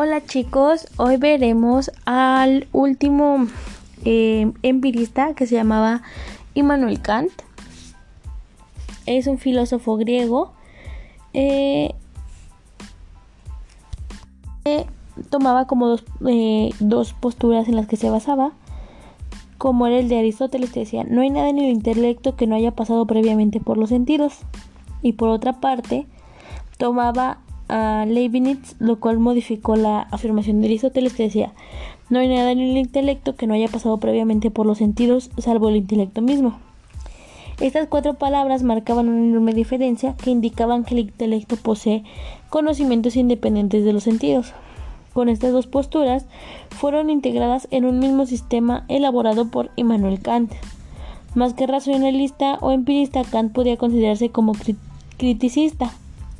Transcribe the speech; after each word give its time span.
Hola 0.00 0.24
chicos, 0.24 0.86
hoy 0.96 1.16
veremos 1.16 1.90
al 2.04 2.68
último 2.72 3.48
eh, 4.04 4.52
empirista 4.62 5.34
que 5.34 5.44
se 5.44 5.56
llamaba 5.56 6.02
Immanuel 6.54 7.02
Kant. 7.02 7.32
Es 9.06 9.26
un 9.26 9.38
filósofo 9.38 9.96
griego. 9.96 10.52
Eh, 11.32 11.96
tomaba 15.30 15.66
como 15.66 15.88
dos, 15.88 16.04
eh, 16.28 16.70
dos 16.78 17.12
posturas 17.14 17.66
en 17.66 17.74
las 17.74 17.88
que 17.88 17.96
se 17.96 18.08
basaba. 18.08 18.52
Como 19.58 19.88
era 19.88 19.98
el 19.98 20.08
de 20.08 20.20
Aristóteles, 20.20 20.70
que 20.70 20.78
decía, 20.78 21.02
no 21.02 21.22
hay 21.22 21.30
nada 21.30 21.48
en 21.48 21.58
el 21.58 21.70
intelecto 21.70 22.36
que 22.36 22.46
no 22.46 22.54
haya 22.54 22.70
pasado 22.70 23.04
previamente 23.04 23.58
por 23.58 23.76
los 23.76 23.88
sentidos. 23.88 24.38
Y 25.02 25.14
por 25.14 25.28
otra 25.28 25.54
parte, 25.54 26.06
tomaba 26.76 27.40
a 27.68 28.04
Leibniz, 28.06 28.76
lo 28.78 29.00
cual 29.00 29.18
modificó 29.18 29.76
la 29.76 30.02
afirmación 30.10 30.60
de 30.60 30.66
Aristóteles 30.66 31.12
que 31.12 31.24
decía, 31.24 31.52
no 32.10 32.18
hay 32.18 32.28
nada 32.28 32.52
en 32.52 32.60
el 32.60 32.76
intelecto 32.76 33.36
que 33.36 33.46
no 33.46 33.54
haya 33.54 33.68
pasado 33.68 33.98
previamente 33.98 34.50
por 34.50 34.66
los 34.66 34.78
sentidos, 34.78 35.30
salvo 35.38 35.68
el 35.68 35.76
intelecto 35.76 36.22
mismo. 36.22 36.58
Estas 37.60 37.88
cuatro 37.88 38.14
palabras 38.14 38.62
marcaban 38.62 39.08
una 39.08 39.24
enorme 39.24 39.52
diferencia 39.52 40.14
que 40.16 40.30
indicaban 40.30 40.84
que 40.84 40.94
el 40.94 41.00
intelecto 41.00 41.56
posee 41.56 42.04
conocimientos 42.50 43.16
independientes 43.16 43.84
de 43.84 43.92
los 43.92 44.04
sentidos. 44.04 44.52
Con 45.12 45.28
estas 45.28 45.52
dos 45.52 45.66
posturas 45.66 46.26
fueron 46.70 47.10
integradas 47.10 47.66
en 47.72 47.84
un 47.84 47.98
mismo 47.98 48.26
sistema 48.26 48.84
elaborado 48.86 49.50
por 49.50 49.70
Immanuel 49.74 50.20
Kant. 50.20 50.52
Más 51.34 51.54
que 51.54 51.66
racionalista 51.66 52.58
o 52.60 52.70
empirista, 52.70 53.24
Kant 53.24 53.52
podía 53.52 53.76
considerarse 53.76 54.30
como 54.30 54.52
criticista. 55.16 55.92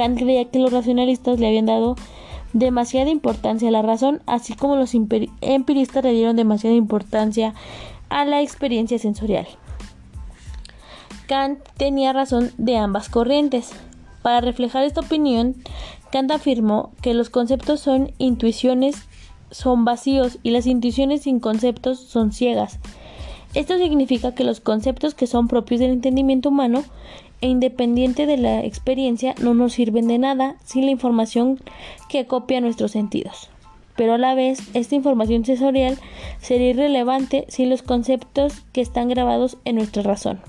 Kant 0.00 0.18
creía 0.18 0.46
que 0.46 0.58
los 0.58 0.72
racionalistas 0.72 1.38
le 1.38 1.46
habían 1.46 1.66
dado 1.66 1.94
demasiada 2.54 3.10
importancia 3.10 3.68
a 3.68 3.70
la 3.70 3.82
razón, 3.82 4.22
así 4.24 4.54
como 4.54 4.74
los 4.76 4.94
empiristas 4.94 6.02
le 6.02 6.12
dieron 6.12 6.36
demasiada 6.36 6.74
importancia 6.74 7.52
a 8.08 8.24
la 8.24 8.40
experiencia 8.40 8.98
sensorial. 8.98 9.46
Kant 11.28 11.58
tenía 11.76 12.14
razón 12.14 12.50
de 12.56 12.78
ambas 12.78 13.10
corrientes. 13.10 13.72
Para 14.22 14.40
reflejar 14.40 14.84
esta 14.84 15.02
opinión, 15.02 15.56
Kant 16.10 16.30
afirmó 16.30 16.92
que 17.02 17.12
los 17.12 17.28
conceptos 17.28 17.80
son 17.80 18.12
intuiciones, 18.16 19.06
son 19.50 19.84
vacíos 19.84 20.38
y 20.42 20.52
las 20.52 20.66
intuiciones 20.66 21.24
sin 21.24 21.40
conceptos 21.40 22.00
son 22.00 22.32
ciegas. 22.32 22.78
Esto 23.54 23.78
significa 23.78 24.34
que 24.34 24.44
los 24.44 24.60
conceptos 24.60 25.14
que 25.14 25.26
son 25.26 25.48
propios 25.48 25.80
del 25.80 25.90
entendimiento 25.90 26.50
humano 26.50 26.84
e 27.40 27.48
independiente 27.48 28.26
de 28.26 28.36
la 28.36 28.64
experiencia 28.64 29.34
no 29.40 29.54
nos 29.54 29.72
sirven 29.72 30.06
de 30.06 30.18
nada 30.18 30.56
sin 30.64 30.84
la 30.84 30.92
información 30.92 31.58
que 32.08 32.26
copia 32.26 32.60
nuestros 32.60 32.92
sentidos. 32.92 33.50
Pero 33.96 34.14
a 34.14 34.18
la 34.18 34.34
vez, 34.34 34.60
esta 34.74 34.94
información 34.94 35.44
sensorial 35.44 35.98
sería 36.40 36.70
irrelevante 36.70 37.44
sin 37.48 37.70
los 37.70 37.82
conceptos 37.82 38.62
que 38.72 38.80
están 38.80 39.08
grabados 39.08 39.58
en 39.64 39.76
nuestra 39.76 40.02
razón. 40.02 40.40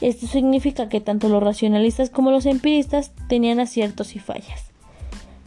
Esto 0.00 0.26
significa 0.26 0.88
que 0.88 1.00
tanto 1.00 1.28
los 1.28 1.42
racionalistas 1.42 2.10
como 2.10 2.30
los 2.30 2.46
empiristas 2.46 3.12
tenían 3.28 3.60
aciertos 3.60 4.16
y 4.16 4.18
fallas. 4.18 4.70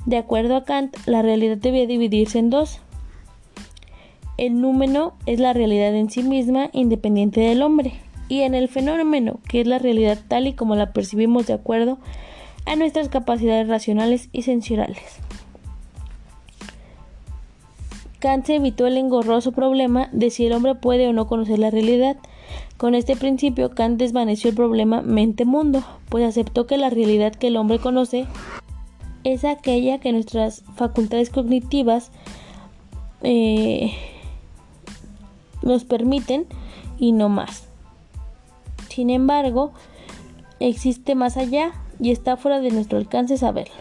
De 0.06 0.18
acuerdo 0.18 0.58
a 0.58 0.66
Kant, 0.66 0.96
la 1.06 1.22
realidad 1.22 1.58
debía 1.58 1.88
dividirse 1.88 2.38
en 2.38 2.50
dos. 2.50 2.82
El 4.38 4.62
número 4.62 5.14
es 5.26 5.40
la 5.40 5.54
realidad 5.54 5.94
en 5.96 6.10
sí 6.10 6.24
misma 6.24 6.70
independiente 6.74 7.42
del 7.42 7.62
hombre, 7.62 7.94
y 8.30 8.42
en 8.42 8.56
el 8.56 8.68
fenómeno, 8.68 9.40
que 9.48 9.62
es 9.62 9.68
la 9.68 9.80
realidad 9.80 10.18
tal 10.28 10.48
y 10.48 10.54
como 10.54 10.76
la 10.76 10.92
percibimos 10.92 11.48
de 11.48 11.54
acuerdo 11.54 12.00
a 12.66 12.76
nuestras 12.76 13.10
capacidades 13.10 13.68
racionales 13.68 14.30
y 14.32 14.44
sensoriales. 14.44 15.20
Kant 18.20 18.46
se 18.46 18.56
evitó 18.56 18.88
el 18.88 18.98
engorroso 18.98 19.52
problema 19.52 20.08
de 20.14 20.30
si 20.30 20.46
el 20.46 20.54
hombre 20.54 20.76
puede 20.76 21.08
o 21.08 21.14
no 21.14 21.28
conocer 21.28 21.60
la 21.60 21.72
realidad. 21.72 22.16
Con 22.78 22.96
este 22.96 23.18
principio, 23.18 23.72
Kant 23.72 24.00
desvaneció 24.00 24.50
el 24.50 24.56
problema 24.56 25.02
mente-mundo, 25.02 25.84
pues 26.08 26.26
aceptó 26.26 26.66
que 26.66 26.78
la 26.78 26.90
realidad 26.90 27.36
que 27.36 27.48
el 27.48 27.58
hombre 27.58 27.80
conoce 27.80 28.26
es 29.26 29.44
aquella 29.44 30.00
que 30.00 30.14
nuestras 30.14 30.64
facultades 30.76 31.30
cognitivas 31.30 32.12
eh, 33.24 33.92
nos 35.64 35.86
permiten 35.86 36.46
y 36.98 37.12
no 37.12 37.30
más. 37.30 37.68
Sin 38.90 39.10
embargo, 39.10 39.74
existe 40.60 41.16
más 41.16 41.38
allá 41.38 41.74
y 42.00 42.12
está 42.12 42.38
fuera 42.38 42.60
de 42.60 42.72
nuestro 42.72 42.98
alcance 42.98 43.38
saberlo. 43.38 43.74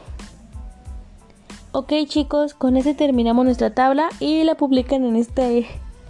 Ok 1.72 1.92
chicos, 2.06 2.54
con 2.54 2.76
este 2.76 2.94
terminamos 2.94 3.44
nuestra 3.44 3.74
tabla 3.74 4.08
y 4.20 4.44
la 4.44 4.56
publican 4.56 5.04
en 5.04 5.16
este 5.16 5.66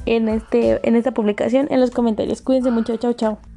en 0.07 0.29
este 0.29 0.81
en 0.87 0.97
esta 0.97 1.13
publicación 1.13 1.69
en 1.71 1.81
los 1.81 1.91
comentarios. 1.91 2.43
Cuídense 2.43 2.71
mucho, 2.71 2.97
chao 2.97 3.13
chao. 3.13 3.52